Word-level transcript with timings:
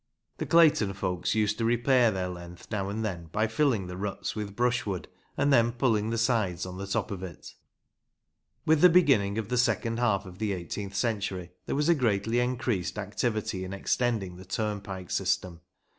The 0.39 0.47
Clayton 0.47 0.93
folks 0.93 1.35
used 1.35 1.59
to 1.59 1.65
repair 1.65 2.09
their 2.09 2.27
length 2.27 2.71
now 2.71 2.89
and 2.89 3.05
then 3.05 3.27
by 3.31 3.45
filling 3.45 3.85
the 3.85 3.95
ruts 3.97 4.35
with 4.35 4.55
brushwood, 4.55 5.07
and 5.37 5.53
then 5.53 5.71
pulling 5.73 6.09
the 6.09 6.17
sides 6.17 6.65
on 6.65 6.79
the 6.79 6.87
top 6.87 7.11
of 7.11 7.21
it. 7.21 7.53
With 8.65 8.81
the 8.81 8.89
beginning 8.89 9.37
of 9.37 9.49
the 9.49 9.59
second 9.59 9.99
half 9.99 10.25
of 10.25 10.39
the 10.39 10.53
eighteenth 10.53 10.95
century 10.95 11.51
there 11.67 11.75
was 11.75 11.87
a 11.87 11.93
greatly 11.93 12.39
increased 12.39 12.97
activity 12.97 13.63
in 13.63 13.73
extending 13.73 14.37
the 14.37 14.43
turnpike 14.45 15.11
system. 15.11 15.61